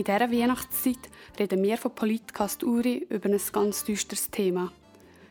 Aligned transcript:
In 0.00 0.04
dieser 0.04 0.32
Weihnachtszeit 0.32 1.10
reden 1.38 1.62
wir 1.62 1.76
von 1.76 1.94
Politcast 1.94 2.64
Uri 2.64 3.06
über 3.10 3.28
ein 3.28 3.40
ganz 3.52 3.84
düsteres 3.84 4.30
Thema. 4.30 4.72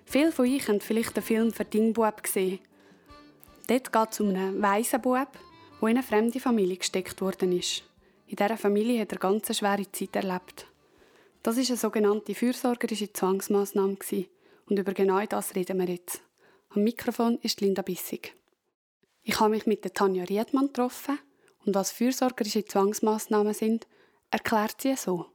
Viele 0.06 0.32
von 0.32 0.46
euch 0.46 0.68
haben 0.68 0.80
vielleicht 0.80 1.16
den 1.16 1.24
Film 1.24 1.52
«Verdingbub» 1.52 2.22
gesehen. 2.22 2.60
Dort 3.66 3.92
geht 3.92 4.12
es 4.12 4.20
um 4.20 4.30
einen 4.30 4.62
weisen 4.62 5.02
Bub, 5.02 5.28
der 5.82 5.90
in 5.90 5.98
eine 5.98 6.04
fremde 6.04 6.40
Familie 6.40 6.78
gesteckt 6.78 7.20
worden 7.20 7.52
ist. 7.52 7.82
In 8.28 8.36
dieser 8.36 8.58
Familie 8.58 9.02
hat 9.02 9.12
er 9.12 9.24
eine 9.24 9.40
ganz 9.40 9.58
schwere 9.58 9.92
Zeit 9.92 10.16
erlebt. 10.16 10.68
Das 11.42 11.58
war 11.58 11.66
eine 11.66 11.76
sogenannte 11.76 12.36
fürsorgerische 12.36 13.12
Zwangsmaßnahme 13.12 13.98
und 14.68 14.78
über 14.78 14.94
genau 14.94 15.26
das 15.26 15.56
reden 15.56 15.80
wir 15.80 15.90
jetzt. 15.90 16.22
Am 16.76 16.84
Mikrofon 16.84 17.40
ist 17.42 17.60
Linda 17.60 17.82
Bissig. 17.82 18.36
Ich 19.24 19.40
habe 19.40 19.50
mich 19.50 19.66
mit 19.66 19.82
Tanja 19.96 20.26
Riedmann 20.26 20.68
getroffen 20.68 21.18
und 21.66 21.74
was 21.74 21.92
fürsorgerische 21.92 22.66
Zwangsmaßnahmen 22.66 23.56
sind, 23.56 23.88
erklärt 24.32 24.82
sie 24.82 24.96
so. 24.96 25.26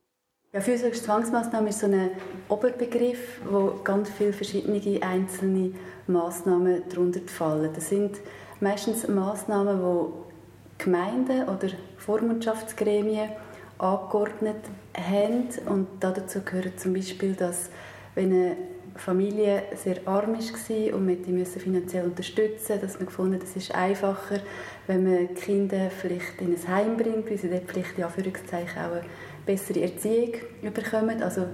Ja, 0.52 0.60
fürsorgerische 0.60 1.02
Zwangsmaßnahmen 1.02 1.68
ist 1.68 1.80
so 1.80 1.86
ein 1.86 2.10
Oberbegriff, 2.48 3.40
wo 3.50 3.80
ganz 3.82 4.08
viele 4.10 4.32
verschiedene 4.32 5.02
einzelne 5.02 5.72
Maßnahmen 6.06 6.84
darunter 6.88 7.20
fallen. 7.26 7.72
Das 7.74 7.88
sind 7.88 8.20
meistens 8.60 9.08
Maßnahmen, 9.08 9.80
die 9.80 10.84
Gemeinden 10.84 11.48
oder 11.48 11.70
Vormundschaftsgremien 11.98 13.30
angeordnet 13.78 14.64
haben 14.96 15.48
und 15.66 15.88
dazu 15.98 16.40
gehört 16.42 16.78
zum 16.78 16.94
Beispiel, 16.94 17.34
dass 17.34 17.70
wenn 18.14 18.32
eine 18.32 18.56
Familie 18.96 19.64
sehr 19.74 19.96
arm 20.06 20.34
war 20.34 20.94
und 20.94 21.08
wir 21.08 21.16
die 21.16 21.44
finanziell 21.44 22.04
unterstützen 22.04 22.80
dass 22.80 22.98
man 22.98 23.06
gefunden 23.06 23.40
es 23.42 23.56
ist 23.56 23.74
einfacher, 23.74 24.40
wenn 24.86 25.04
man 25.04 25.34
Kinder 25.34 25.90
vielleicht 25.90 26.40
in 26.40 26.54
ein 26.54 26.68
Heim 26.68 26.96
bringt, 26.96 27.28
weil 27.28 27.38
sie 27.38 27.50
dort 27.50 27.68
vielleicht 27.68 27.98
in 27.98 28.04
Anführungszeichen 28.04 28.82
auch 28.82 28.92
eine 28.92 29.04
bessere 29.46 29.80
Erziehung 29.80 30.32
bekommen. 30.72 31.22
Also 31.22 31.46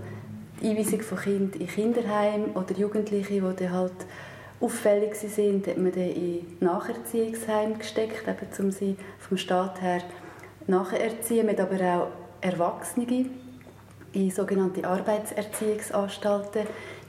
die 0.61 0.71
Einweisung 0.71 1.01
von 1.01 1.19
Kindern 1.19 1.61
in 1.61 1.67
Kinderheim 1.67 2.45
oder 2.55 2.77
Jugendliche, 2.77 3.35
die 3.35 3.41
dann 3.41 3.73
halt 3.73 3.93
auffällig 4.61 5.15
sind, 5.15 5.67
hat 5.67 5.79
man 5.79 5.93
dann 5.93 6.11
in 6.11 6.47
Nacherziehungsheim 6.61 7.79
gesteckt, 7.79 8.29
eben, 8.29 8.65
um 8.67 8.71
sie 8.71 8.97
vom 9.19 9.39
Staat 9.39 9.81
her 9.81 10.03
nacherziehen. 10.67 11.49
Hat 11.49 11.61
aber 11.61 11.83
auch 11.83 12.09
Erwachsene 12.43 13.07
in 14.13 14.31
sogenannte 14.31 14.87
Arbeitserziehungsanstalten 14.87 16.63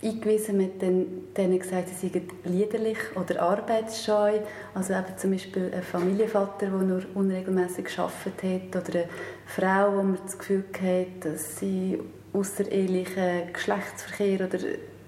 eingewiesen. 0.03 0.57
mit 0.57 0.81
denen 0.81 1.59
gesagt, 1.59 1.89
sie 1.89 2.09
seien 2.09 2.27
liederlich 2.43 2.97
oder 3.15 3.41
arbeitsscheu. 3.41 4.39
Also 4.73 4.93
eben 4.93 5.17
zum 5.17 5.31
Beispiel 5.31 5.71
ein 5.73 5.83
Familienvater, 5.83 6.67
der 6.67 6.79
nur 6.79 7.01
unregelmäßig 7.15 7.85
gearbeitet 7.85 8.43
hat 8.73 8.89
oder 8.89 8.99
eine 8.99 9.09
Frau, 9.45 9.97
wo 9.97 10.03
man 10.03 10.19
das 10.23 10.37
Gefühl 10.37 10.65
hat, 10.81 11.25
dass 11.25 11.57
sie 11.57 11.99
außerehelichen 12.33 13.51
Geschlechtsverkehr 13.51 14.47
oder 14.47 14.59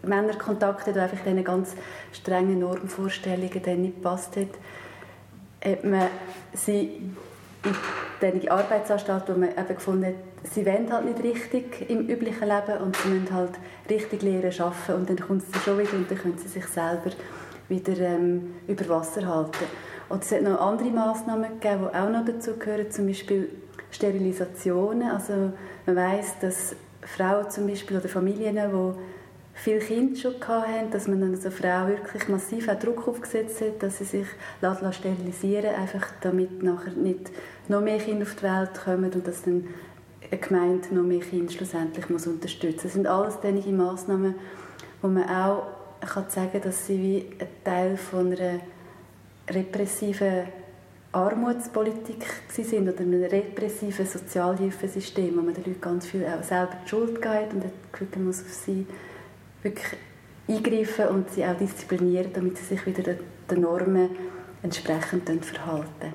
Männerkontakte, 0.03 0.91
die 0.91 0.99
einfach 0.99 1.23
diesen 1.23 1.43
ganz 1.43 1.75
strengen 2.11 2.59
Normvorstellungen 2.59 3.81
nicht 3.81 3.95
gepasst 3.95 4.35
hat, 4.35 4.49
hat 5.63 5.83
man 5.85 6.07
sie 6.53 7.11
in 8.21 8.39
die 8.39 8.49
Arbeitsanstalt, 8.49 9.23
wo 9.27 9.33
man 9.33 9.49
eben 9.49 9.67
gefunden 9.67 10.05
hat, 10.05 10.15
sie 10.51 10.65
wollen 10.65 10.91
halt 10.91 11.05
nicht 11.05 11.23
richtig 11.23 11.89
im 11.89 12.07
üblichen 12.07 12.47
Leben 12.47 12.81
und 12.81 12.95
sie 12.95 13.09
müssen 13.09 13.33
halt 13.33 13.51
richtig 13.89 14.21
lernen 14.21 14.53
arbeiten 14.59 14.93
und 14.93 15.09
dann 15.09 15.19
kommt 15.19 15.43
sie 15.43 15.59
schon 15.59 15.77
wieder 15.77 15.93
und 15.93 16.09
dann 16.09 16.17
können 16.17 16.37
sie 16.37 16.47
sich 16.47 16.65
selber 16.65 17.11
wieder 17.69 17.97
ähm, 17.99 18.55
über 18.67 18.87
Wasser 18.89 19.25
halten. 19.25 19.65
Und 20.09 20.23
es 20.23 20.31
hat 20.31 20.41
noch 20.41 20.59
andere 20.59 20.89
Massnahmen 20.89 21.59
gegeben, 21.59 21.87
die 21.91 21.97
auch 21.97 22.09
noch 22.09 22.25
dazu 22.25 22.57
gehören, 22.57 22.91
zum 22.91 23.07
Beispiel 23.07 23.49
Sterilisationen. 23.91 25.09
Also 25.09 25.53
man 25.85 25.95
weiß, 25.95 26.39
dass 26.39 26.75
Frauen 27.01 27.49
zum 27.49 27.67
Beispiel 27.67 27.97
oder 27.97 28.09
Familien, 28.09 28.55
die 28.55 28.93
viele 29.53 29.79
Kinder 29.79 30.19
schon 30.19 30.35
hatten, 30.41 30.91
dass 30.91 31.07
man 31.07 31.23
einer 31.23 31.37
Frau 31.37 31.87
wirklich 31.87 32.27
massiv 32.27 32.67
Druck 32.79 33.07
aufgesetzt 33.07 33.61
hat, 33.61 33.81
dass 33.81 33.99
sie 33.99 34.05
sich 34.05 34.27
sterilisieren 34.91 35.75
einfach 35.75 36.07
damit 36.21 36.63
nachher 36.63 36.93
nicht 36.93 37.31
noch 37.67 37.81
mehr 37.81 37.99
Kinder 37.99 38.23
auf 38.23 38.35
die 38.35 38.43
Welt 38.43 38.71
kommen 38.83 39.11
und 39.11 39.27
dass 39.27 39.43
dann 39.43 39.67
eine 40.29 40.39
Gemeinde 40.39 40.95
noch 40.95 41.03
mehr 41.03 41.19
Kinder 41.19 41.51
schlussendlich 41.51 42.09
muss 42.09 42.27
unterstützen 42.27 42.75
muss. 42.75 42.83
Das 42.83 42.93
sind 42.93 43.07
alles 43.07 43.37
diese 43.41 43.69
Massnahmen, 43.71 44.35
wo 45.01 45.07
man 45.07 45.29
auch 45.29 45.67
kann 46.01 46.29
sagen 46.29 46.59
dass 46.61 46.87
sie 46.87 46.99
wie 46.99 47.25
ein 47.39 47.47
Teil 47.63 47.97
von 47.97 48.33
einer 48.33 48.59
repressiven 49.49 50.47
Armutspolitik 51.11 52.25
sind 52.49 52.89
oder 52.89 52.99
einem 52.99 53.23
repressiven 53.23 54.05
Sozialhilfesystem, 54.05 55.37
wo 55.37 55.41
man 55.41 55.53
den 55.53 55.65
Leuten 55.65 55.81
ganz 55.81 56.07
viel 56.07 56.25
auch 56.25 56.43
selber 56.43 56.75
die 56.83 56.89
Schuld 56.89 57.21
gibt 57.21 57.53
und 57.53 58.15
man 58.15 58.25
muss 58.25 58.41
auf 58.41 58.51
sie 58.51 58.85
wirklich 59.63 59.99
eingreifen 60.47 61.07
und 61.07 61.29
sie 61.29 61.45
auch 61.45 61.57
disziplinieren, 61.57 62.33
damit 62.33 62.57
sie 62.57 62.65
sich 62.65 62.85
wieder 62.85 63.15
den 63.49 63.61
Normen 63.61 64.09
entsprechend 64.61 65.29
verhalten. 65.45 66.13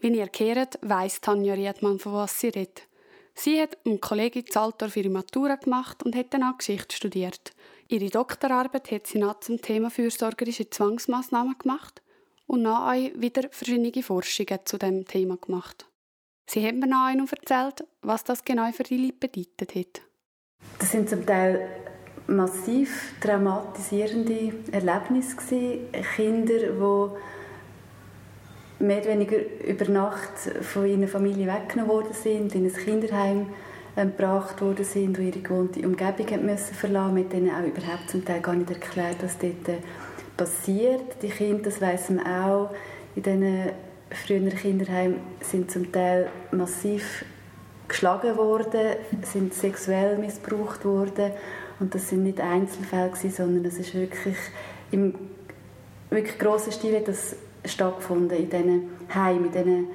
Wie 0.00 0.08
ihr 0.08 0.22
erkehrt, 0.22 0.78
weiss 0.82 1.20
Tanja 1.20 1.54
Riedmann, 1.54 1.98
von 1.98 2.14
was 2.14 2.40
sie 2.40 2.48
redet. 2.48 2.88
Sie 3.34 3.60
hat 3.60 3.78
im 3.84 4.00
Kollege 4.00 4.44
Zaltorf 4.44 4.96
ihre 4.96 5.08
Matura 5.08 5.56
gemacht 5.56 6.02
und 6.02 6.16
hat 6.16 6.32
dann 6.34 6.56
Geschichte 6.56 6.96
studiert. 6.96 7.52
Ihre 7.88 8.08
Doktorarbeit 8.08 8.90
hat 8.90 9.06
sie 9.06 9.18
nach 9.18 9.40
zum 9.40 9.60
Thema 9.60 9.90
fürsorgerische 9.90 10.68
Zwangsmaßnahmen 10.68 11.56
gemacht 11.58 12.02
und 12.46 12.62
nach 12.62 12.94
wieder 12.94 13.48
verschiedene 13.50 14.02
Forschungen 14.02 14.58
zu 14.64 14.78
dem 14.78 15.06
Thema 15.06 15.36
gemacht. 15.36 15.86
Sie 16.46 16.66
hat 16.66 16.74
mir 16.74 16.86
nach 16.86 17.14
noch 17.14 17.32
erzählt, 17.32 17.84
was 18.02 18.24
das 18.24 18.44
genau 18.44 18.70
für 18.72 18.82
die 18.82 18.96
Leute 18.96 19.18
bedeutet 19.18 19.74
hat. 19.74 20.02
Das 20.78 20.90
sind 20.90 21.08
zum 21.08 21.24
Teil 21.24 21.79
massiv 22.30 23.12
traumatisierende 23.20 24.52
Erlebnisse 24.72 25.36
gewesen. 25.36 25.80
Kinder, 26.16 26.58
die 26.58 28.84
mehr 28.84 29.00
oder 29.00 29.10
weniger 29.10 29.36
über 29.66 29.90
Nacht 29.90 30.32
von 30.62 30.86
ihrer 30.86 31.08
Familie 31.08 31.46
weggenommen 31.46 31.92
worden 31.92 32.12
sind, 32.12 32.54
in 32.54 32.64
ein 32.64 32.72
Kinderheim 32.72 33.46
ähm, 33.96 34.12
gebracht 34.16 34.62
worden 34.62 34.84
sind, 34.84 35.18
wo 35.18 35.22
ihre 35.22 35.40
gewohnte 35.40 35.80
Umgebung 35.80 36.46
müssen 36.46 36.74
verlassen 36.74 37.14
mit 37.14 37.32
denen 37.32 37.50
auch 37.50 37.66
überhaupt 37.66 38.08
zum 38.08 38.24
Teil 38.24 38.40
gar 38.40 38.54
nicht 38.54 38.70
erklärt, 38.70 39.16
was 39.22 39.36
dort 39.38 39.68
äh, 39.68 39.78
passiert. 40.36 41.22
Die 41.22 41.28
Kinder, 41.28 41.64
das 41.64 41.80
weiß 41.80 42.10
man 42.10 42.26
auch, 42.26 42.70
in 43.16 43.22
diesen 43.22 43.70
früheren 44.10 44.56
Kinderheimen 44.56 45.20
sind 45.40 45.70
zum 45.70 45.90
Teil 45.92 46.28
massiv 46.52 47.24
geschlagen 47.88 48.36
worden, 48.36 48.96
sind 49.22 49.52
sexuell 49.52 50.16
missbraucht 50.16 50.84
worden 50.84 51.32
und 51.80 51.94
das 51.94 52.10
sind 52.10 52.22
nicht 52.22 52.40
Einzelfälle, 52.40 53.10
sondern 53.30 53.64
es 53.64 53.78
ist 53.78 53.94
wirklich 53.94 54.36
im 54.90 55.14
wirklich 56.10 56.38
grossen 56.38 56.72
Stil 56.72 56.96
hat 56.96 57.08
das 57.08 57.36
stattgefunden 57.64 58.36
in 58.36 58.50
diesen 58.50 58.90
Heimen, 59.14 59.46
in 59.46 59.52
diesen 59.52 59.86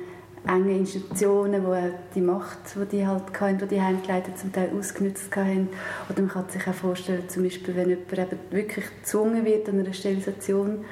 engen 0.47 0.79
Institutionen, 0.79 1.66
wo 1.66 1.75
die 2.13 2.22
Macht, 2.22 2.59
die 2.75 2.97
die 2.97 3.07
halt 3.07 3.23
hatten, 3.40 3.57
die 3.57 3.68
die 3.68 3.81
Heimgeleiter 3.81 4.35
zum 4.35 4.53
Teil 4.53 4.69
ausgenutzt 4.78 5.35
haben. 5.35 5.69
Oder 6.09 6.22
man 6.22 6.31
kann 6.31 6.50
sich 6.50 6.66
auch 6.68 6.73
vorstellen, 6.73 7.28
zum 7.28 7.44
Beispiel, 7.44 7.75
wenn 7.75 7.90
jemand 7.90 8.13
eben 8.13 8.40
wirklich 8.52 8.85
gezwungen 9.02 9.44
wird, 9.44 9.67
einer 9.67 9.91
Sterilisation 9.94 10.85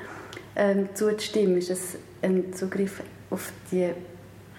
ähm, 0.55 0.89
zuzustimmen, 0.93 1.57
ist 1.57 1.69
das 1.69 1.97
ein 2.21 2.53
Zugriff 2.53 3.01
auf 3.29 3.51
die 3.71 3.89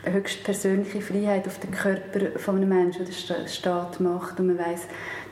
höchst 0.04 0.44
persönliche 0.44 1.00
Freiheit 1.00 1.46
auf 1.46 1.58
den 1.58 1.70
Körper 1.70 2.38
von 2.38 2.56
einem 2.56 2.68
Menschen, 2.68 3.04
die 3.04 3.12
der 3.12 3.48
Staat 3.48 4.00
macht. 4.00 4.38
Und 4.40 4.48
man 4.48 4.58
weiß, 4.58 4.82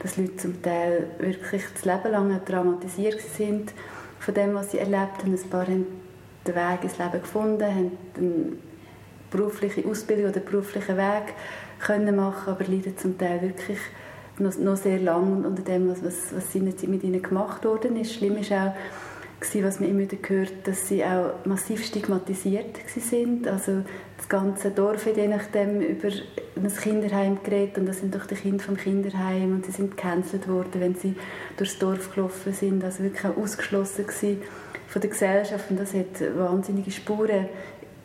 dass 0.02 0.16
Leute 0.16 0.36
zum 0.36 0.62
Teil 0.62 1.06
wirklich 1.18 1.62
das 1.72 1.84
Leben 1.84 2.10
lang 2.10 2.44
traumatisiert 2.44 3.20
sind 3.20 3.72
von 4.18 4.34
dem, 4.34 4.54
was 4.54 4.70
sie 4.70 4.78
erlebt 4.78 5.22
haben. 5.22 5.34
Ein 5.34 5.50
paar 5.50 5.66
haben 5.66 5.86
den 6.46 6.54
Weg 6.54 6.84
ins 6.84 6.98
Leben 6.98 7.20
gefunden, 7.20 7.62
haben 7.62 7.98
eine 8.16 8.52
berufliche 9.30 9.88
Ausbildung 9.88 10.30
oder 10.30 10.40
beruflichen 10.40 10.96
Weg 10.96 11.34
können 11.80 12.14
machen, 12.14 12.52
aber 12.52 12.64
leiden 12.64 12.96
zum 12.96 13.18
Teil 13.18 13.42
wirklich 13.42 13.78
noch, 14.38 14.56
noch 14.58 14.76
sehr 14.76 14.98
lang 14.98 15.44
unter 15.44 15.62
dem, 15.62 15.90
was, 15.90 16.04
was, 16.04 16.34
was 16.34 16.54
mit 16.54 16.82
ihnen 16.82 17.22
gemacht 17.22 17.64
worden 17.64 17.96
ist. 17.96 18.14
Schlimm 18.14 18.36
ist 18.38 18.52
auch, 18.52 18.74
gewesen, 19.42 19.64
was 19.64 19.80
man 19.80 19.90
immer 19.90 20.00
wieder 20.00 20.16
gehört, 20.16 20.52
dass 20.64 20.88
sie 20.88 21.04
auch 21.04 21.44
massiv 21.44 21.84
stigmatisiert 21.84 22.78
sind. 22.86 23.46
Also 23.46 23.82
das 24.16 24.28
ganze 24.28 24.70
Dorf 24.70 25.06
hat 25.06 25.16
je 25.16 25.28
nachdem 25.28 25.80
über 25.80 26.08
ein 26.56 26.68
Kinderheim 26.68 27.42
geredet 27.42 27.78
und 27.78 27.86
das 27.86 27.98
sind 27.98 28.14
doch 28.14 28.26
die 28.26 28.34
Kinder 28.34 28.62
vom 28.62 28.76
Kinderheim 28.76 29.52
und 29.52 29.66
sie 29.66 29.72
sind 29.72 29.96
gecancelt 29.96 30.48
worden, 30.48 30.80
wenn 30.80 30.94
sie 30.94 31.14
durchs 31.56 31.78
Dorf 31.78 32.14
gelaufen 32.14 32.52
sind. 32.52 32.84
Also 32.84 33.02
wirklich 33.02 33.24
auch 33.24 33.36
ausgeschlossen 33.36 34.06
gewesen 34.06 34.42
von 34.86 35.00
der 35.00 35.10
Gesellschaft 35.10 35.70
und 35.70 35.80
das 35.80 35.94
hat 35.94 36.20
wahnsinnige 36.36 36.90
Spuren 36.90 37.48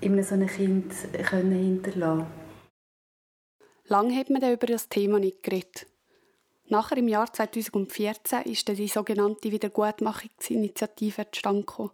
in 0.02 0.22
so 0.24 0.36
einem 0.36 0.48
Kind 0.48 0.94
können 1.30 1.52
hinterlassen. 1.52 2.28
Lange 3.86 4.16
hat 4.16 4.30
man 4.30 4.42
über 4.42 4.68
das 4.68 4.90
Thema 4.90 5.20
nicht 5.20 5.44
geredet. 5.44 5.88
Nachher 6.70 6.98
im 6.98 7.08
Jahr 7.08 7.32
2014 7.32 8.42
ist 8.42 8.68
die 8.68 8.88
sogenannte 8.90 9.52
Wiedergutmachungsinitiative 9.52 11.28
zustande. 11.32 11.92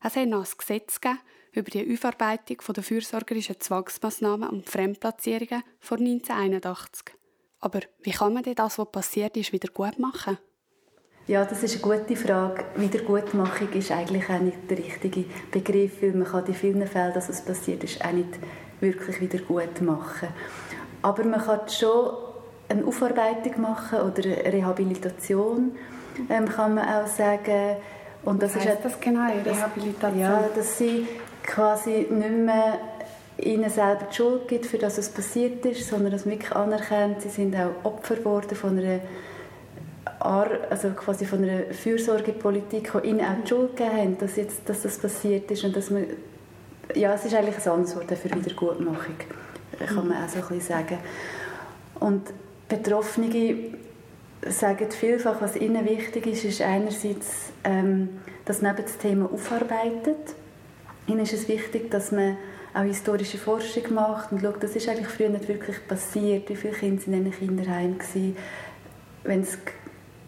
Es 0.00 0.16
hat 0.16 0.28
noch 0.28 0.44
ein 0.44 0.52
Gesetz 0.56 1.00
über 1.52 1.70
die 1.70 1.92
Aufarbeitung 1.92 2.58
der 2.74 2.82
fürsorgerischen 2.84 3.58
Zwangsmaßnahmen 3.58 4.48
und 4.48 4.70
Fremdplatzierungen 4.70 5.64
vor 5.80 5.98
1981. 5.98 7.16
Aber 7.60 7.80
wie 8.02 8.12
kann 8.12 8.34
man 8.34 8.42
denn 8.44 8.54
das, 8.54 8.78
was 8.78 8.92
passiert 8.92 9.36
ist, 9.36 9.52
wieder 9.52 9.72
gut 9.72 9.98
machen? 9.98 10.38
Ja, 11.26 11.44
das 11.44 11.62
ist 11.62 11.82
eine 11.82 11.96
gute 11.96 12.16
Frage. 12.16 12.66
Wiedergutmachung 12.76 13.72
ist 13.72 13.90
eigentlich 13.90 14.28
auch 14.28 14.40
nicht 14.40 14.70
der 14.70 14.78
richtige 14.78 15.24
Begriff, 15.50 16.02
weil 16.02 16.12
man 16.12 16.28
kann 16.28 16.46
in 16.46 16.54
vielen 16.54 16.86
Fällen, 16.86 17.14
dass 17.14 17.30
es 17.30 17.42
passiert 17.42 17.82
ist, 17.82 18.04
auch 18.04 18.12
nicht 18.12 18.38
wirklich 18.80 19.20
wieder 19.20 19.38
gut 19.38 19.80
machen. 19.80 20.28
Aber 21.00 21.24
man 21.24 21.40
kann 21.40 21.66
schon 21.68 22.33
eine 22.68 22.84
Aufarbeitung 22.84 23.60
machen 23.60 24.00
oder 24.00 24.22
eine 24.24 24.52
Rehabilitation, 24.52 25.72
ähm, 26.30 26.48
kann 26.48 26.74
man 26.74 26.88
auch 26.88 27.06
sagen. 27.06 27.76
Und 28.24 28.42
das 28.42 28.56
Was 28.56 28.66
heißt 28.66 28.78
das 28.82 29.00
genau, 29.00 29.26
Rehabilitation? 29.26 30.18
Ja, 30.18 30.48
dass 30.54 30.78
sie 30.78 31.06
quasi 31.42 32.06
nicht 32.10 32.30
mehr 32.30 32.78
ihnen 33.38 33.68
selber 33.68 34.06
die 34.10 34.14
Schuld 34.14 34.48
gibt, 34.48 34.66
für 34.66 34.78
das 34.78 34.96
es 34.96 35.08
passiert 35.08 35.64
ist, 35.66 35.88
sondern 35.88 36.12
dass 36.12 36.24
man 36.24 36.34
wirklich 36.34 36.52
anerkennt, 36.52 37.20
sie 37.20 37.28
sind 37.28 37.54
auch 37.56 37.84
Opfer 37.84 38.16
geworden 38.16 38.54
von 38.54 38.78
einer 38.78 39.00
also 40.20 40.90
quasi 40.90 41.26
von 41.26 41.42
einer 41.42 41.64
Fürsorgepolitik, 41.72 42.92
die 42.92 43.08
ihnen 43.08 43.20
auch 43.20 43.42
die 43.42 43.48
Schuld 43.48 43.76
gegeben 43.76 44.12
hat, 44.12 44.22
dass, 44.22 44.36
jetzt, 44.36 44.66
dass 44.66 44.82
das 44.82 44.98
passiert 44.98 45.50
ist 45.50 45.64
und 45.64 45.76
dass 45.76 45.90
man, 45.90 46.06
ja, 46.94 47.12
es 47.12 47.26
ist 47.26 47.34
eigentlich 47.34 47.56
ein 47.56 47.72
anderes 47.72 47.94
Wort 47.96 48.10
für 48.10 48.34
Wiedergutmachung, 48.34 49.16
kann 49.86 50.08
man 50.08 50.24
auch 50.24 50.28
so 50.28 50.38
ein 50.38 50.48
bisschen 50.48 50.60
sagen. 50.60 50.98
Und 52.00 52.22
Betroffene 52.68 53.56
sagen 54.46 54.90
vielfach, 54.90 55.40
was 55.40 55.56
ihnen 55.56 55.84
wichtig 55.86 56.26
ist, 56.26 56.44
ist 56.44 56.62
einerseits, 56.62 57.52
ähm, 57.64 58.20
dass 58.44 58.62
man 58.62 58.76
das 58.76 58.98
Thema 58.98 59.30
aufarbeitet. 59.32 60.34
Ihnen 61.06 61.20
ist 61.20 61.32
es 61.32 61.48
wichtig, 61.48 61.90
dass 61.90 62.12
man 62.12 62.36
auch 62.74 62.82
historische 62.82 63.38
Forschung 63.38 63.94
macht 63.94 64.32
und 64.32 64.40
schaut, 64.40 64.62
das 64.62 64.74
ist 64.74 64.88
eigentlich 64.88 65.08
früher 65.08 65.28
nicht 65.28 65.48
wirklich 65.48 65.76
passiert, 65.86 66.48
wie 66.48 66.56
viele 66.56 66.74
Kinder 66.74 67.02
sind 67.02 67.14
in 67.14 67.20
einem 67.20 67.32
Kinderheim 67.32 67.98
gewesen. 67.98 68.36
Wenn 69.22 69.42
es 69.42 69.58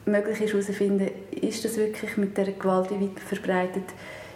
möglich 0.05 0.41
ist, 0.41 0.53
herauszufinden, 0.53 1.11
ist 1.33 1.65
das 1.65 1.77
wirklich 1.77 2.17
mit 2.17 2.37
der 2.37 2.53
Gewalt 2.53 2.91
weit 2.93 3.21
verbreitet, 3.27 3.85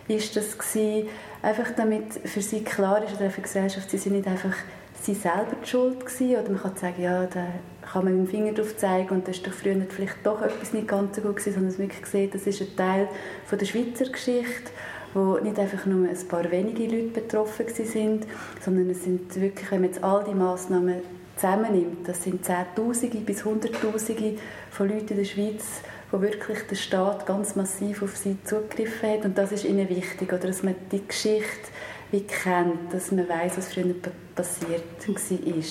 ist 0.08 0.34
das 0.34 0.58
gewesen, 0.58 1.08
einfach 1.40 1.70
damit 1.76 2.14
für 2.24 2.42
sie 2.42 2.64
klar 2.64 3.04
ist, 3.04 3.14
oder 3.14 3.30
für 3.30 3.40
die 3.40 3.42
Gesellschaft, 3.42 3.88
sie 3.90 3.98
sind 3.98 4.14
nicht 4.14 4.26
einfach 4.26 4.56
sie 5.02 5.14
selber 5.14 5.56
die 5.62 5.68
Schuld 5.68 6.00
gewesen, 6.00 6.36
oder 6.36 6.50
man 6.50 6.60
kann 6.60 6.76
sagen, 6.76 7.02
ja, 7.02 7.24
da 7.26 7.46
kann 7.92 8.04
man 8.04 8.20
mit 8.20 8.28
dem 8.28 8.30
Finger 8.30 8.52
drauf 8.52 8.76
zeigen 8.76 9.10
und 9.10 9.26
das 9.26 9.36
ist 9.36 9.46
doch 9.46 9.52
früher 9.52 9.76
vielleicht 9.88 10.24
doch 10.24 10.42
etwas 10.42 10.72
nicht 10.72 10.88
ganz 10.88 11.16
so 11.16 11.22
gut 11.22 11.36
gewesen, 11.36 11.54
sondern 11.54 11.72
es 11.72 11.78
wirklich 11.78 12.02
gesehen, 12.02 12.30
das 12.32 12.46
ist 12.46 12.60
ein 12.60 12.76
Teil 12.76 13.08
von 13.46 13.58
der 13.58 13.66
Schweizer 13.66 14.06
Geschichte, 14.06 14.70
wo 15.12 15.38
nicht 15.38 15.58
einfach 15.58 15.86
nur 15.86 16.08
ein 16.08 16.28
paar 16.28 16.48
wenige 16.50 16.84
Leute 16.84 17.20
betroffen 17.20 17.66
sind, 17.68 18.26
sondern 18.60 18.90
es 18.90 19.04
sind 19.04 19.34
wirklich, 19.40 19.70
wenn 19.70 19.80
man 19.80 19.90
jetzt 19.90 20.04
all 20.04 20.22
die 20.24 20.34
Massnahmen 20.34 21.02
zusammennimmt, 21.34 22.06
das 22.06 22.22
sind 22.22 22.44
Zehntausende 22.44 23.18
bis 23.18 23.44
Hunderttausende 23.44 24.34
von 24.70 24.88
Leuten 24.88 25.08
in 25.08 25.16
der 25.16 25.24
Schweiz, 25.24 25.64
wo 26.12 26.20
wirklich 26.20 26.58
der 26.68 26.76
Staat 26.76 27.26
ganz 27.26 27.56
massiv 27.56 28.02
auf 28.02 28.16
sie 28.16 28.36
zugegriffen 28.44 29.10
hat 29.10 29.24
und 29.24 29.38
das 29.38 29.50
ist 29.50 29.64
ihnen 29.64 29.88
wichtig, 29.88 30.32
oder 30.32 30.46
dass 30.46 30.62
man 30.62 30.74
die 30.92 31.06
Geschichte 31.06 31.70
wie 32.12 32.22
kennt, 32.22 32.92
dass 32.92 33.10
man 33.10 33.28
weiß, 33.28 33.56
was 33.56 33.72
früher 33.72 33.94
passiert 34.34 34.82
war. 35.08 35.64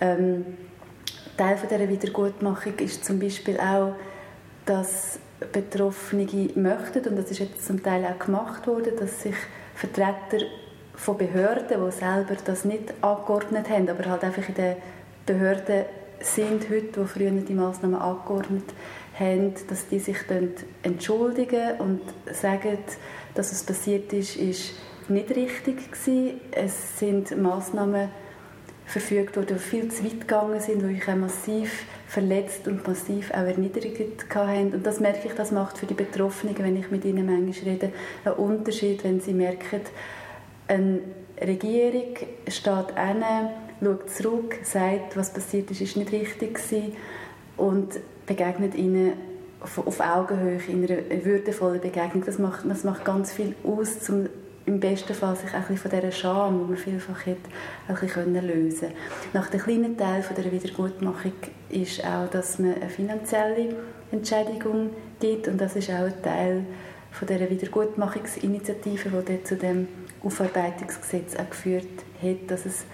Ähm, 0.00 0.44
Teil 1.38 1.56
von 1.56 1.68
dieser 1.68 1.88
Wiedergutmachung 1.88 2.74
ist 2.80 3.04
zum 3.04 3.18
Beispiel 3.18 3.58
auch, 3.58 3.94
dass 4.66 5.18
Betroffene 5.52 6.26
möchten, 6.56 7.08
und 7.08 7.16
das 7.16 7.30
ist 7.30 7.38
jetzt 7.38 7.64
zum 7.64 7.82
Teil 7.82 8.04
auch 8.04 8.18
gemacht 8.18 8.66
worden, 8.66 8.92
dass 8.98 9.22
sich 9.22 9.36
Vertreter 9.74 10.44
von 10.94 11.16
Behörden, 11.16 11.86
die 11.86 11.92
selber 11.92 12.34
das 12.44 12.64
nicht 12.64 12.92
angeordnet 13.00 13.70
haben, 13.70 13.88
aber 13.88 14.10
halt 14.10 14.24
einfach 14.24 14.48
in 14.48 14.54
den 14.54 14.76
Behörden 15.24 15.84
sind 16.20 16.68
heute, 16.68 17.00
die 17.00 17.06
früher 17.06 17.30
die 17.30 17.54
Massnahmen 17.54 18.00
angeordnet 18.00 18.64
haben, 19.16 19.54
dass 19.68 19.86
die 19.86 20.00
sich 20.00 20.16
entschuldigen 20.82 21.78
und 21.78 22.00
sagen, 22.32 22.78
dass 23.34 23.52
es 23.52 23.62
passiert 23.62 24.12
ist, 24.12 24.36
ist 24.36 24.72
nicht 25.08 25.30
richtig 25.30 25.92
gewesen. 25.92 26.40
Es 26.50 26.98
sind 26.98 27.40
Massnahmen 27.40 28.08
verfügt 28.88 29.36
die 29.36 29.54
viel 29.56 29.90
zu 29.90 30.02
weit 30.02 30.22
gegangen 30.22 30.60
sind, 30.60 30.82
die 30.82 31.02
auch 31.02 31.14
massiv 31.14 31.84
verletzt 32.06 32.66
und 32.66 32.86
massiv 32.86 33.30
auch 33.30 33.44
erniedrigt 33.44 34.34
haben. 34.34 34.72
Und 34.72 34.86
das 34.86 34.98
merke 34.98 35.28
ich, 35.28 35.34
das 35.34 35.52
macht 35.52 35.76
für 35.76 35.84
die 35.84 35.94
Betroffenen, 35.94 36.56
wenn 36.58 36.76
ich 36.76 36.90
mit 36.90 37.04
ihnen 37.04 37.26
manchmal 37.26 37.74
rede, 37.74 37.92
einen 38.24 38.34
Unterschied, 38.36 39.04
wenn 39.04 39.20
sie 39.20 39.34
merken, 39.34 39.82
eine 40.68 41.00
Regierung 41.40 42.16
steht 42.48 42.96
an, 42.96 43.22
schaut 43.82 44.10
zurück, 44.10 44.58
sagt, 44.62 45.16
was 45.16 45.34
passiert 45.34 45.70
ist, 45.70 45.82
ist 45.82 45.96
nicht 45.96 46.10
richtig 46.10 46.54
gewesen 46.54 46.96
und 47.58 48.00
begegnet 48.26 48.74
ihnen 48.74 49.12
auf 49.60 50.00
Augenhöhe 50.00 50.60
in 50.68 50.88
einer 50.88 51.24
würdevollen 51.24 51.80
Begegnung. 51.80 52.24
Das 52.24 52.38
macht, 52.38 52.64
das 52.68 52.84
macht 52.84 53.04
ganz 53.04 53.32
viel 53.32 53.54
aus, 53.64 54.08
um 54.08 54.28
im 54.68 54.80
besten 54.80 55.14
Fall 55.14 55.34
sich 55.34 55.52
ein 55.54 55.76
von 55.76 55.90
dieser 55.90 56.12
Scham, 56.12 56.60
die 56.60 56.64
man 56.66 56.76
vielfach 56.76 57.24
hat, 57.24 57.38
ein 57.88 57.94
bisschen 57.94 58.46
lösen 58.46 58.88
Nach 59.32 59.48
dem 59.48 59.60
kleinen 59.60 59.96
Teil 59.96 60.22
von 60.22 60.36
der 60.36 60.52
Wiedergutmachung 60.52 61.32
ist 61.70 62.04
auch, 62.04 62.28
dass 62.28 62.58
man 62.58 62.74
eine 62.74 62.90
finanzielle 62.90 63.74
Entschädigung 64.12 64.90
gibt 65.20 65.48
und 65.48 65.58
das 65.58 65.74
ist 65.74 65.88
auch 65.90 66.04
ein 66.04 66.22
Teil 66.22 66.66
von 67.10 67.26
der 67.26 67.48
Wiedergutmachungsinitiative, 67.48 69.24
die 69.26 69.42
zu 69.42 69.56
dem 69.56 69.88
Aufarbeitungsgesetz 70.22 71.34
auch 71.36 71.48
geführt 71.48 71.86
hat, 72.22 72.50
dass 72.50 72.66
es 72.66 72.84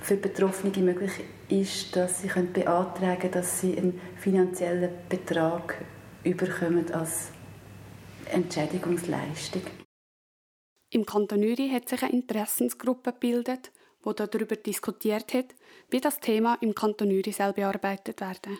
für 0.00 0.16
Betroffene 0.16 0.72
möglich 0.78 1.12
ist, 1.50 1.94
dass 1.94 2.22
sie 2.22 2.28
beantragen 2.28 3.20
können, 3.20 3.32
dass 3.32 3.60
sie 3.60 3.76
einen 3.76 4.00
finanziellen 4.16 4.88
Betrag 5.10 5.74
überkommen 6.24 6.90
als 6.94 7.28
Entschädigungsleistung. 8.32 9.62
Im 10.94 11.06
Kanton 11.06 11.42
Uri 11.42 11.70
hat 11.70 11.88
sich 11.88 12.02
eine 12.02 12.12
Interessensgruppe 12.12 13.14
gebildet, 13.14 13.72
die 14.04 14.14
darüber 14.14 14.56
diskutiert 14.56 15.32
hat, 15.32 15.54
wie 15.88 16.02
das 16.02 16.20
Thema 16.20 16.58
im 16.60 16.74
Kanton 16.74 17.08
Uri 17.08 17.32
soll 17.32 17.54
bearbeitet 17.54 18.20
werden. 18.20 18.58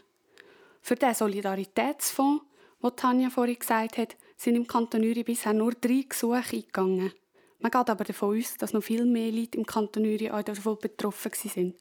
Für 0.80 0.94
den 0.94 1.14
Solidaritätsfonds, 1.14 2.42
wo 2.80 2.88
Tanja 2.88 3.28
vorhin 3.28 3.58
gesagt 3.58 3.98
hat, 3.98 4.16
sind 4.38 4.56
im 4.56 4.66
Kanton 4.66 5.02
Uri 5.02 5.24
bisher 5.24 5.52
nur 5.52 5.72
drei 5.72 6.06
Gesuche 6.08 6.56
eingegangen. 6.56 7.12
Man 7.58 7.70
geht 7.70 7.90
aber 7.90 8.04
davon 8.04 8.38
aus, 8.38 8.56
dass 8.56 8.72
noch 8.72 8.82
viel 8.82 9.04
mehr 9.04 9.30
Leute 9.30 9.58
im 9.58 9.66
Kanton 9.66 10.06
Uri 10.06 10.30
auch 10.30 10.42
davon 10.42 10.78
betroffen 10.80 11.32
sind. 11.34 11.76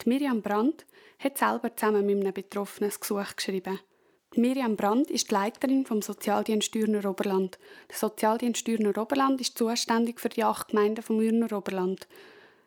Die 0.00 0.08
Miriam 0.08 0.40
Brandt 0.40 0.86
hat 1.18 1.36
selber 1.36 1.76
zusammen 1.76 2.06
mit 2.06 2.16
einem 2.16 2.32
Betroffenen 2.32 2.90
ein 2.90 2.96
Gesuch 2.98 3.36
geschrieben. 3.36 3.78
Miriam 4.36 4.76
Brandt 4.76 5.10
ist 5.10 5.30
die 5.30 5.34
Leiterin 5.34 5.86
vom 5.86 6.02
Sozialdienst 6.02 6.74
Ürner 6.74 7.08
Oberland. 7.08 7.58
Der 7.88 7.96
Sozialdienst 7.96 8.68
Ürner 8.68 8.96
Oberland 8.98 9.40
ist 9.40 9.56
zuständig 9.56 10.20
für 10.20 10.28
die 10.28 10.44
acht 10.44 10.68
Gemeinden 10.68 11.02
vom 11.02 11.20
Ürner 11.20 11.56
Oberland. 11.56 12.06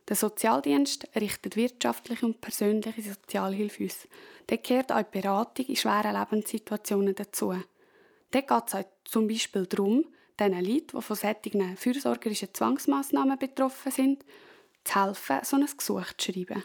Der 0.08 0.16
Sozialdienst 0.16 1.08
richtet 1.16 1.56
wirtschaftliche 1.56 2.26
und 2.26 2.42
persönliche 2.42 3.04
Sozialhilfe 3.04 3.86
aus. 3.86 4.08
Der 4.50 4.58
kehrt 4.58 4.92
auch 4.92 5.04
die 5.04 5.20
Beratung 5.22 5.68
in 5.68 5.76
schweren 5.76 6.16
Lebenssituationen 6.16 7.14
dazu. 7.14 7.54
Dort 8.32 8.48
geht 8.48 8.74
es 8.74 9.12
zum 9.12 9.28
Beispiel 9.28 9.68
darum, 9.68 10.06
den 10.40 10.54
Leuten, 10.54 10.98
die 10.98 11.02
von 11.02 11.16
solchen 11.16 11.78
fürsorgerischen 11.78 12.54
Zwangsmaßnahmen 12.54 13.38
betroffen 13.38 13.92
sind, 13.92 14.26
zu 14.84 15.06
helfen, 15.06 15.40
so 15.44 15.58
ein 15.58 15.68
Gesuch 15.78 16.14
zu 16.18 16.32
schreiben. 16.32 16.64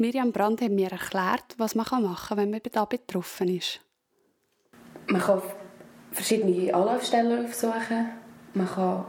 Miriam 0.00 0.32
Brand 0.32 0.60
hat 0.60 0.70
mir 0.70 0.90
erklärt, 0.90 1.54
was 1.58 1.74
man 1.74 1.84
machen 1.84 2.16
kann, 2.28 2.38
wenn 2.38 2.50
man 2.50 2.60
da 2.70 2.84
betroffen 2.84 3.48
ist. 3.48 3.80
Man 5.08 5.20
kann 5.20 5.42
verschiedene 6.12 6.72
Anlaufstellen 6.72 7.44
aufsuchen. 7.44 8.08
Man 8.54 8.68
kann, 8.68 9.04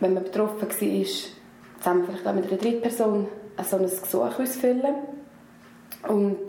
wenn 0.00 0.14
man 0.14 0.24
betroffen 0.24 0.62
war, 0.62 0.68
zusammen 0.70 2.04
vielleicht 2.06 2.26
auch 2.26 2.34
mit 2.34 2.46
einer 2.46 2.56
Drittperson 2.56 3.28
so 3.62 3.76
ein 3.76 3.82
Gesuch 3.82 4.38
ausfüllen. 4.38 4.94
Und 6.08 6.46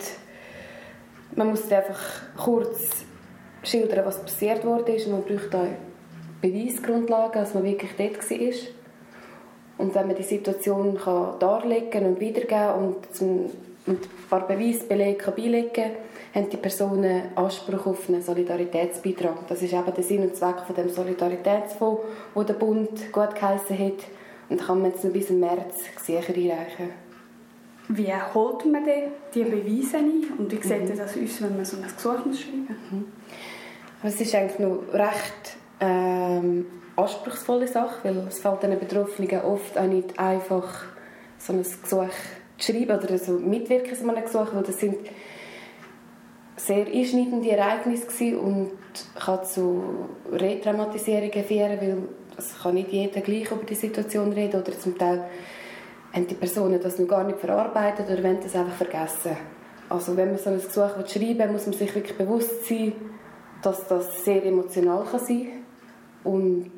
man 1.34 1.48
muss 1.48 1.70
einfach 1.70 2.00
kurz 2.36 3.04
schildern, 3.62 4.04
was 4.04 4.22
passiert 4.22 4.64
wurde 4.64 4.92
und 4.92 5.10
man 5.10 5.22
braucht 5.22 5.54
auch 5.54 5.68
Beweisgrundlagen, 6.40 7.42
dass 7.42 7.54
man 7.54 7.64
wirklich 7.64 7.92
dort 7.96 8.30
war. 8.30 8.81
Und 9.82 9.96
wenn 9.96 10.06
man 10.06 10.14
die 10.14 10.22
Situation 10.22 10.96
kann 10.96 11.40
darlegen 11.40 12.06
und 12.06 12.20
wiedergeben 12.20 12.74
und 12.74 12.96
ein 13.88 13.98
paar 14.30 14.46
Beweisbelege 14.46 15.32
beilegen 15.32 15.72
kann, 15.72 15.90
haben 16.36 16.50
die 16.50 16.56
Personen 16.56 17.22
Anspruch 17.34 17.86
auf 17.86 18.08
einen 18.08 18.22
Solidaritätsbeitrag. 18.22 19.48
Das 19.48 19.60
ist 19.60 19.72
eben 19.72 19.92
der 19.92 20.04
Sinn 20.04 20.22
und 20.22 20.36
Zweck 20.36 20.60
von 20.64 20.76
dem 20.76 20.88
Solidaritätsfonds, 20.88 22.00
den 22.36 22.46
der 22.46 22.54
Bund 22.54 23.12
gut 23.12 23.34
geheissen 23.34 23.76
hat. 23.76 24.04
Und 24.48 24.60
da 24.60 24.64
kann 24.66 24.82
man 24.82 24.92
jetzt 24.92 25.02
noch 25.02 25.12
bis 25.12 25.30
März 25.30 25.80
sicher 26.00 26.32
einreichen. 26.32 26.90
Wie 27.88 28.12
holt 28.34 28.64
man 28.64 28.84
denn 28.84 29.10
die 29.34 29.42
Beweise 29.42 29.96
ein? 29.96 30.22
Und 30.38 30.52
wie 30.52 30.62
sieht 30.62 30.84
mhm. 30.84 30.96
das 30.96 31.00
aus, 31.00 31.42
wenn 31.42 31.56
man 31.56 31.64
so 31.64 31.76
ein 31.76 31.82
Gesuch 31.82 32.38
schreiben 32.38 32.68
muss? 32.68 32.92
Mhm. 32.92 33.06
Es 34.04 34.20
ist 34.20 34.32
eigentlich 34.32 34.60
noch 34.60 34.78
recht 34.92 35.56
ähm, 35.80 36.66
anspruchsvolle 36.96 37.66
Sache, 37.66 37.98
weil 38.02 38.18
es 38.28 38.40
fällt 38.40 38.62
den 38.62 38.78
Betroffenen 38.78 39.40
oft 39.42 39.78
auch 39.78 39.86
nicht 39.86 40.18
einfach, 40.18 40.84
so 41.38 41.52
ein 41.52 41.58
Gesuch 41.58 41.82
zu 41.86 42.08
schreiben 42.58 42.98
oder 42.98 43.18
so 43.18 43.32
mitwirken 43.32 43.96
an 44.02 44.16
einem 44.16 44.24
Gesuch, 44.24 44.54
weil 44.54 44.62
das 44.62 44.78
sind 44.78 44.96
sehr 46.56 46.86
einschneidende 46.86 47.50
Ereignisse 47.50 48.38
und 48.38 48.70
kann 49.18 49.44
zu 49.44 49.82
Retraumatisierungen 50.30 51.44
führen, 51.44 51.80
weil 51.80 51.98
es 52.36 52.62
kann 52.62 52.74
nicht 52.74 52.92
jeder 52.92 53.20
gleich 53.20 53.50
über 53.50 53.64
die 53.64 53.74
Situation 53.74 54.32
reden 54.32 54.60
oder 54.60 54.78
zum 54.78 54.96
Teil 54.96 55.24
haben 56.12 56.26
die 56.26 56.34
Personen 56.34 56.80
das 56.80 56.98
noch 56.98 57.08
gar 57.08 57.24
nicht 57.24 57.38
verarbeitet 57.38 58.06
oder 58.08 58.22
wollen 58.22 58.40
das 58.42 58.54
einfach 58.54 58.74
vergessen. 58.74 59.36
Also 59.88 60.16
wenn 60.16 60.28
man 60.28 60.38
so 60.38 60.50
ein 60.50 60.56
Gesuch 60.56 61.08
schreiben 61.08 61.38
will, 61.38 61.52
muss 61.52 61.66
man 61.66 61.74
sich 61.74 61.94
wirklich 61.94 62.16
bewusst 62.16 62.66
sein, 62.66 62.92
dass 63.62 63.86
das 63.88 64.24
sehr 64.24 64.44
emotional 64.44 65.04
kann 65.04 65.20
sein 65.20 65.42
kann 65.44 65.61
und 66.24 66.70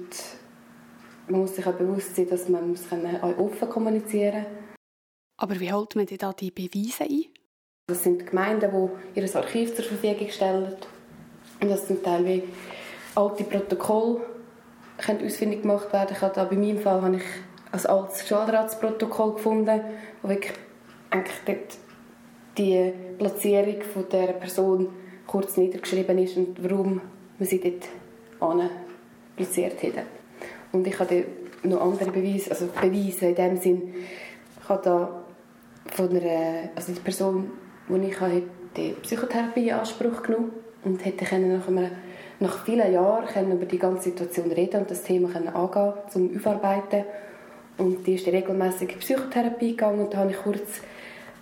man 1.29 1.41
muss 1.41 1.57
sich 1.57 1.67
auch 1.67 1.73
bewusst 1.73 2.17
sein, 2.17 2.29
dass 2.29 2.49
man 2.49 2.77
auch 3.23 3.39
offen 3.39 3.69
kommunizieren 3.69 4.43
muss. 4.43 4.77
Aber 5.37 5.59
wie 5.59 5.73
holt 5.73 5.97
man 5.97 6.07
denn 6.07 6.19
da 6.19 6.33
die 6.33 6.51
Beweise 6.51 7.05
ein? 7.05 7.25
Das 7.87 8.03
sind 8.05 8.27
Gemeinden, 8.27 8.71
die 9.15 9.21
ihr 9.21 9.37
Archiv 9.37 9.75
zur 9.75 9.85
Verfügung 9.85 10.31
stellen. 10.31 10.77
Und 11.61 11.69
das 11.71 11.87
sind 11.87 12.03
Teil 12.03 12.25
wie 12.25 12.43
alte 13.15 13.45
Protokolle 13.45 14.21
können 14.99 15.25
ausfindig 15.25 15.63
gemacht 15.63 15.93
werden. 15.93 16.15
Ich 16.15 16.21
habe 16.21 16.47
bei 16.47 16.57
meinem 16.57 16.79
Fall 16.79 17.03
habe 17.03 17.17
ich 17.17 17.23
ein 17.73 17.87
altes 17.87 18.29
Schulratsprotokoll 18.29 19.35
gefunden, 19.35 19.81
wo 20.23 20.29
wirklich 20.29 20.53
eigentlich 21.11 21.37
dort 21.45 21.79
die 22.59 22.93
Platzierung 23.19 23.83
von 23.83 24.09
der 24.09 24.29
Person 24.35 24.89
kurz 25.27 25.57
niedergeschrieben 25.57 26.19
ist 26.19 26.37
und 26.37 26.63
warum 26.63 27.01
man 27.39 27.49
sie 27.49 27.61
dort 27.61 27.89
platziert 29.37 29.83
hat. 29.83 30.05
Und 30.73 30.87
ich 30.87 30.99
habe 30.99 31.25
noch 31.63 31.81
andere 31.81 32.11
Beweise, 32.11 32.51
also 32.51 32.67
Beweise 32.67 33.27
in 33.27 33.35
dem 33.35 33.57
Sinn, 33.57 33.95
ich 34.63 34.69
habe 34.69 34.83
da 34.83 35.25
von 35.93 36.11
einer, 36.11 36.71
also 36.75 36.93
die 36.93 37.01
Person, 37.01 37.51
die 37.89 38.09
ich 38.09 38.21
habe, 38.21 38.43
die 38.77 38.95
Psychotherapie 39.03 39.69
in 39.69 39.75
Anspruch 39.75 40.23
genommen 40.23 40.53
und 40.85 41.05
hätte 41.05 41.25
nach, 41.25 41.69
einem, 41.69 41.91
nach 42.41 42.65
vielen 42.65 42.93
Jahren 42.93 43.27
können 43.27 43.53
über 43.53 43.67
die 43.67 43.79
ganze 43.79 44.05
Situation 44.05 44.51
reden 44.51 44.81
und 44.81 44.91
das 44.91 45.03
Thema 45.03 45.29
können 45.29 45.49
angehen, 45.49 45.93
zum 46.09 46.37
Aufarbeiten. 46.37 47.05
Und 47.77 48.07
die 48.07 48.15
ist 48.15 48.27
regelmäßig 48.27 48.93
in 48.93 48.99
Psychotherapie 48.99 49.71
gegangen 49.71 50.01
und 50.01 50.15
da 50.15 50.19
habe 50.19 50.31
ich 50.31 50.37
kurz 50.39 50.81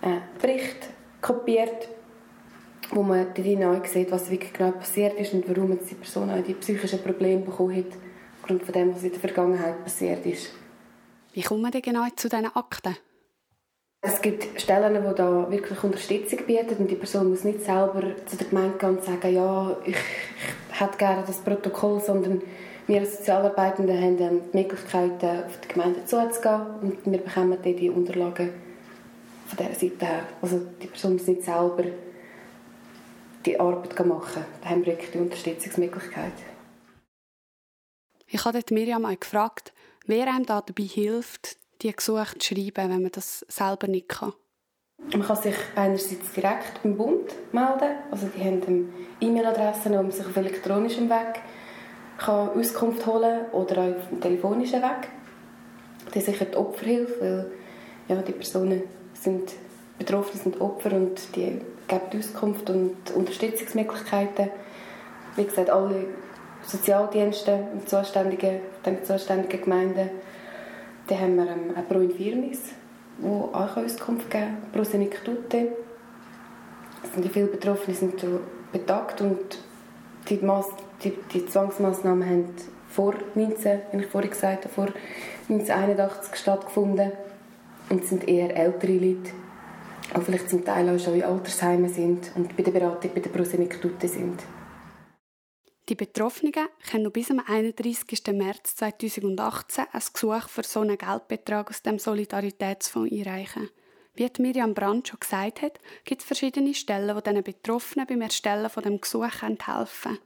einen 0.01 0.21
Bericht 0.41 0.89
kopiert, 1.21 1.87
wo 2.95 3.03
man 3.03 3.27
darin 3.33 3.63
auch 3.63 3.85
sieht, 3.85 4.11
was 4.11 4.29
wirklich 4.29 4.53
genau 4.53 4.71
passiert 4.71 5.19
ist 5.19 5.33
und 5.33 5.47
warum 5.47 5.77
die 5.77 5.95
Person 5.95 6.29
auch 6.29 6.43
die 6.43 6.53
psychischen 6.53 7.01
Probleme 7.01 7.41
bekommen 7.41 7.75
hat, 7.75 7.97
aufgrund 8.39 8.63
von 8.63 8.73
dem, 8.73 8.93
was 8.93 9.03
in 9.03 9.11
der 9.11 9.19
Vergangenheit 9.19 9.83
passiert 9.83 10.25
ist. 10.25 10.51
Wie 11.33 11.43
man 11.55 11.71
denn 11.71 11.81
genau 11.81 12.05
zu 12.15 12.29
diesen 12.29 12.45
Akten? 12.55 12.95
Es 14.05 14.21
gibt 14.21 14.59
Stellen, 14.61 15.01
die 15.01 15.15
da 15.15 15.49
wirklich 15.49 15.81
Unterstützung 15.81 16.39
bieten 16.45 16.75
und 16.77 16.91
die 16.91 16.95
Person 16.95 17.29
muss 17.29 17.45
nicht 17.45 17.61
selber 17.61 18.03
zu 18.25 18.35
der 18.35 18.47
Gemeinde 18.47 18.77
gehen 18.77 18.89
und 18.89 19.03
sagen, 19.03 19.33
ja, 19.33 19.77
ich, 19.85 19.95
ich 19.95 20.79
hätte 20.81 20.97
gerne 20.97 21.23
das 21.25 21.37
Protokoll, 21.37 22.01
sondern 22.01 22.41
wir 22.85 22.99
als 22.99 23.19
Sozialarbeitende 23.19 23.93
haben 23.93 24.17
dann 24.17 24.41
die 24.51 24.57
Möglichkeit, 24.57 25.23
auf 25.23 25.57
die 25.63 25.67
Gemeinde 25.69 26.03
zuzugehen 26.03 26.65
und 26.81 26.97
wir 27.05 27.19
bekommen 27.19 27.57
dann 27.63 27.75
die 27.77 27.89
Unterlagen 27.89 28.49
von 29.47 29.57
dieser 29.57 29.79
Seite 29.79 30.05
her. 30.05 30.27
Also 30.41 30.61
die 30.81 30.87
Person 30.87 31.13
muss 31.13 31.27
nicht 31.27 31.43
selber 31.43 31.85
die 33.45 33.59
Arbeit 33.59 34.05
machen. 34.05 34.45
Da 34.61 34.69
haben 34.69 34.85
wir 34.85 34.93
wirklich 34.93 35.11
die 35.11 35.19
Unterstützungsmöglichkeit. 35.19 36.33
Ich 38.27 38.43
habe 38.45 38.61
Miriam 38.71 39.05
auch 39.05 39.19
gefragt, 39.19 39.73
wer 40.05 40.27
einem 40.27 40.45
da 40.45 40.61
dabei 40.61 40.83
hilft, 40.83 41.57
die 41.81 41.93
Gesuche 41.93 42.37
zu 42.39 42.55
schreiben, 42.55 42.89
wenn 42.89 43.01
man 43.01 43.11
das 43.11 43.45
selber 43.47 43.87
nicht 43.87 44.09
kann? 44.09 44.33
Man 45.11 45.21
kann 45.21 45.35
sich 45.35 45.55
einerseits 45.75 46.31
direkt 46.31 46.81
beim 46.81 46.95
Bund 46.95 47.31
melden. 47.51 47.97
Also 48.09 48.27
die 48.27 48.43
haben 48.43 48.93
E-Mail-Adressen, 49.19 49.91
wo 49.91 50.01
man 50.01 50.11
sich 50.11 50.25
auf 50.25 50.35
elektronischem 50.35 51.09
Weg 51.09 51.41
kann 52.17 52.49
Auskunft 52.49 53.05
holen 53.05 53.41
kann 53.51 53.51
oder 53.51 53.77
auch 53.81 53.97
auf 53.97 54.09
dem 54.09 54.21
telefonischen 54.21 54.81
Weg. 54.81 55.09
Das 56.05 56.15
ist 56.17 56.25
sicher 56.25 56.45
die 56.45 56.55
Opferhilfe, 56.55 57.19
weil 57.19 57.51
ja, 58.07 58.21
die 58.21 58.31
Personen 58.31 58.83
sind 59.13 59.51
betroffen, 59.97 60.39
sind 60.39 60.61
Opfer 60.61 60.93
und 60.93 61.35
die 61.35 61.59
geben 61.87 62.19
Auskunft 62.19 62.69
und 62.69 62.95
Unterstützungsmöglichkeiten. 63.15 64.49
Wie 65.35 65.43
gesagt, 65.43 65.69
alle 65.69 66.05
Sozialdienste 66.65 67.67
und 67.73 67.89
zuständigen, 67.89 68.59
die 68.85 69.03
zuständigen 69.03 69.61
Gemeinden 69.61 70.09
dann 71.07 71.19
haben 71.19 71.35
wir 71.35 71.47
ähm, 71.47 71.73
ein 71.75 71.85
Pro 71.85 71.99
Infirmis, 71.99 72.61
das 73.17 73.29
auch 73.29 73.77
Auskunft 73.77 74.29
geben 74.29 74.57
Pro 74.71 74.83
Senectute. 74.83 75.73
Sind 77.13 77.31
viele 77.31 77.47
Betroffene 77.47 77.95
sind 77.95 78.25
betagt 78.71 79.21
und 79.21 79.59
die, 80.29 80.37
Mass 80.37 80.67
die, 81.03 81.13
die 81.33 81.45
Zwangsmaßnahmen 81.45 82.27
haben 82.27 82.49
vor 82.89 83.13
19, 83.35 83.81
wie 83.91 83.97
ich 83.97 84.07
vorhin 84.07 84.29
gesagt 84.29 84.63
habe, 84.63 84.73
vor 84.73 84.87
1981 85.49 86.35
stattgefunden 86.35 87.11
und 87.89 88.05
sind 88.05 88.27
eher 88.27 88.55
ältere 88.55 88.93
Leute, 88.93 89.31
die 90.15 90.21
vielleicht 90.21 90.49
zum 90.49 90.63
Teil 90.63 90.89
auch 90.89 90.99
schon 90.99 91.15
in 91.15 91.23
Altersheimen 91.23 91.91
sind 91.91 92.31
und 92.35 92.55
bei 92.55 92.63
der 92.63 92.71
Beratung 92.71 93.11
bei 93.13 93.19
der 93.19 93.29
Prosenektute 93.29 94.07
sind. 94.07 94.41
Die 95.89 95.95
Betroffenen 95.95 96.53
können 96.89 97.03
noch 97.03 97.11
bis 97.11 97.29
am 97.29 97.41
31. 97.45 98.21
März 98.27 98.77
2018 98.77 99.85
ein 99.91 100.01
Gesuch 100.13 100.47
für 100.47 100.63
so 100.63 100.79
einen 100.79 100.97
Geldbetrag 100.97 101.69
aus 101.69 101.81
dem 101.81 101.99
Solidaritätsfonds 101.99 103.11
einreichen. 103.11 103.69
Wie 104.15 104.29
Miriam 104.39 104.73
Brandt 104.73 105.09
schon 105.09 105.19
gesagt 105.19 105.61
hat, 105.61 105.79
gibt 106.05 106.21
es 106.21 106.27
verschiedene 106.27 106.73
Stellen, 106.73 107.15
die 107.17 107.23
diesen 107.23 107.43
Betroffenen 107.43 108.07
beim 108.07 108.21
Erstellen 108.21 108.69
von 108.69 108.83
dem 108.83 109.01
Gesuch 109.01 109.41
helfen 109.41 110.19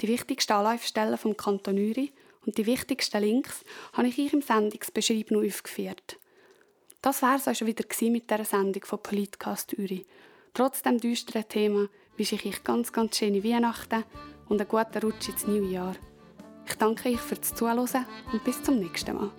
Die 0.00 0.08
wichtigsten 0.08 0.54
Anlaufstellen 0.54 1.18
vom 1.18 1.36
Kanton 1.36 1.76
Uri 1.76 2.12
und 2.44 2.58
die 2.58 2.66
wichtigsten 2.66 3.22
Links 3.22 3.64
habe 3.92 4.08
ich 4.08 4.18
euch 4.18 4.32
im 4.32 4.42
Sendungsbeschreibung 4.42 5.46
aufgeführt. 5.46 6.18
Das 7.06 7.22
war 7.22 7.36
es 7.36 7.46
auch 7.46 7.54
schon 7.54 7.68
wieder 7.68 7.84
mit 8.10 8.28
dieser 8.28 8.44
Sendung 8.44 8.84
von 8.84 9.00
Politcast 9.00 9.78
Uri. 9.78 10.04
Trotz 10.52 10.82
dem 10.82 10.98
düsteren 10.98 11.48
Thema 11.48 11.86
wünsche 12.16 12.34
ich 12.34 12.44
euch 12.44 12.64
ganz, 12.64 12.92
ganz 12.92 13.16
schöne 13.16 13.44
Weihnachten 13.44 14.02
und 14.48 14.60
einen 14.60 14.68
guten 14.68 14.98
Rutsch 14.98 15.28
ins 15.28 15.46
neue 15.46 15.70
Jahr. 15.70 15.94
Ich 16.66 16.74
danke 16.74 17.10
euch 17.10 17.20
fürs 17.20 17.54
Zuhören 17.54 18.06
und 18.32 18.42
bis 18.42 18.60
zum 18.60 18.80
nächsten 18.80 19.14
Mal. 19.14 19.30